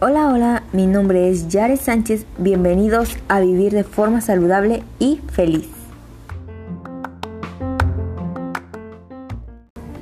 [0.00, 5.68] Hola, hola, mi nombre es Yares Sánchez, bienvenidos a Vivir de forma saludable y feliz.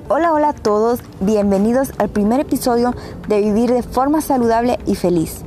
[0.09, 2.95] Hola, hola a todos, bienvenidos al primer episodio
[3.29, 5.41] de Vivir de forma saludable y feliz.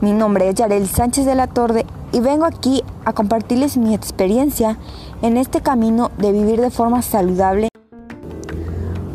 [0.00, 4.78] Mi nombre es Yarel Sánchez de la Torre y vengo aquí a compartirles mi experiencia
[5.20, 7.69] en este camino de vivir de forma saludable.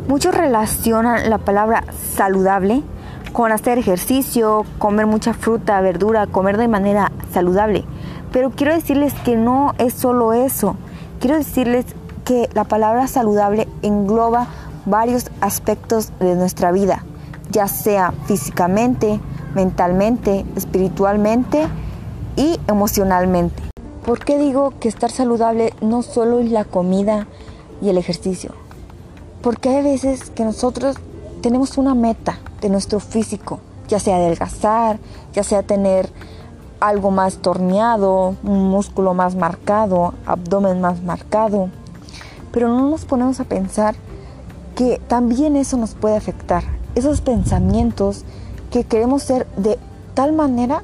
[0.07, 1.83] Muchos relacionan la palabra
[2.15, 2.83] saludable
[3.33, 7.83] con hacer ejercicio, comer mucha fruta, verdura, comer de manera saludable.
[8.31, 10.75] Pero quiero decirles que no es solo eso.
[11.19, 11.85] Quiero decirles
[12.23, 14.47] que la palabra saludable engloba
[14.85, 17.03] varios aspectos de nuestra vida,
[17.49, 19.19] ya sea físicamente,
[19.55, 21.67] mentalmente, espiritualmente
[22.35, 23.63] y emocionalmente.
[24.05, 27.25] ¿Por qué digo que estar saludable no solo es la comida
[27.81, 28.64] y el ejercicio?
[29.45, 30.95] Porque hay veces que nosotros
[31.43, 34.97] tenemos una meta de nuestro físico, ya sea adelgazar,
[35.33, 36.09] ya sea tener
[36.79, 41.69] algo más torneado, un músculo más marcado, abdomen más marcado,
[42.51, 43.93] pero no nos ponemos a pensar
[44.73, 46.63] que también eso nos puede afectar.
[46.95, 48.25] Esos pensamientos
[48.71, 49.77] que queremos ser de
[50.15, 50.81] tal manera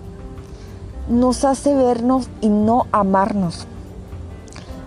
[1.09, 3.65] nos hace vernos y no amarnos.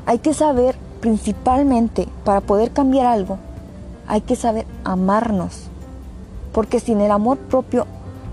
[0.06, 3.40] Hay que saber principalmente para poder cambiar algo,
[4.06, 5.68] hay que saber amarnos
[6.54, 7.86] porque sin el amor propio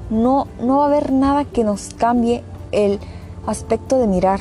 [0.09, 2.99] no, no va a haber nada que nos cambie el
[3.47, 4.39] aspecto de mirar,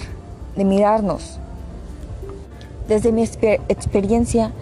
[0.55, 1.39] de mirarnos.
[2.87, 4.53] Desde mi experiencia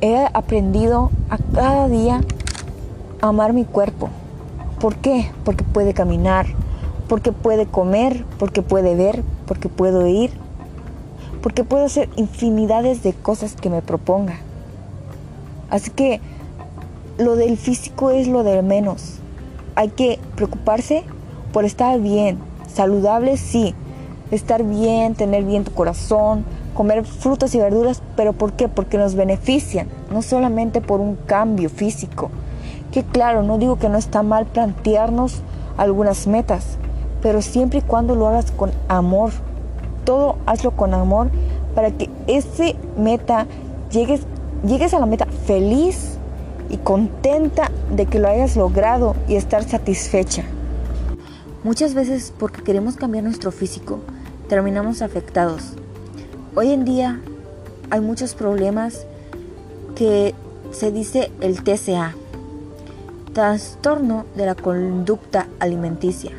[0.00, 2.20] he aprendido a cada día
[3.20, 4.10] amar mi cuerpo.
[4.80, 5.30] ¿Por qué?
[5.44, 6.46] Porque puede caminar,
[7.08, 10.30] porque puede comer, porque puede ver, porque puedo ir,
[11.42, 14.38] porque puedo hacer infinidades de cosas que me proponga.
[15.72, 16.20] Así que
[17.16, 19.14] lo del físico es lo de menos.
[19.74, 21.02] Hay que preocuparse
[21.50, 23.74] por estar bien, saludable sí,
[24.30, 28.68] estar bien, tener bien tu corazón, comer frutas y verduras, pero ¿por qué?
[28.68, 32.30] Porque nos benefician, no solamente por un cambio físico.
[32.90, 35.40] Que claro, no digo que no está mal plantearnos
[35.78, 36.76] algunas metas,
[37.22, 39.30] pero siempre y cuando lo hagas con amor.
[40.04, 41.30] Todo hazlo con amor
[41.74, 43.46] para que ese meta
[43.90, 44.26] llegues,
[44.64, 46.18] llegues a la meta feliz
[46.70, 50.44] y contenta de que lo hayas logrado y estar satisfecha.
[51.64, 54.00] Muchas veces porque queremos cambiar nuestro físico,
[54.48, 55.74] terminamos afectados.
[56.54, 57.20] Hoy en día
[57.90, 59.06] hay muchos problemas
[59.94, 60.34] que
[60.70, 62.14] se dice el TCA,
[63.32, 66.32] trastorno de la conducta alimenticia,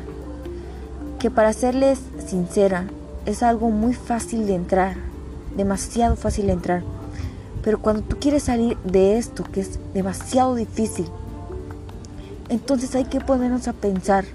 [1.18, 2.86] que para serles sincera
[3.26, 4.96] es algo muy fácil de entrar,
[5.56, 6.93] demasiado fácil de entrar
[7.64, 11.06] pero cuando tú quieres salir de esto, que es demasiado difícil,
[12.50, 14.26] entonces hay que ponernos a pensar,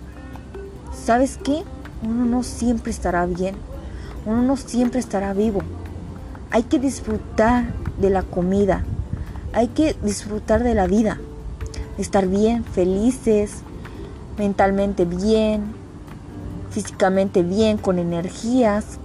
[0.91, 1.61] ¿sabes qué?
[2.01, 3.53] Uno no siempre estará bien,
[4.25, 5.61] uno no siempre estará vivo.
[6.49, 8.83] Hay que disfrutar de la comida,
[9.53, 11.19] hay que disfrutar de la vida,
[11.99, 13.57] estar bien, felices,
[14.39, 15.65] mentalmente bien,
[16.71, 18.97] físicamente bien, con energías,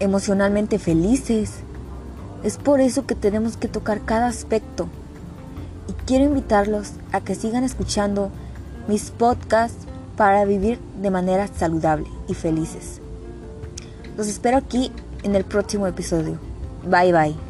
[0.00, 1.62] emocionalmente felices.
[2.42, 4.88] Es por eso que tenemos que tocar cada aspecto.
[5.88, 8.30] Y quiero invitarlos a que sigan escuchando
[8.88, 9.86] mis podcasts
[10.16, 13.00] para vivir de manera saludable y felices.
[14.16, 14.92] Los espero aquí
[15.22, 16.38] en el próximo episodio.
[16.84, 17.49] Bye bye.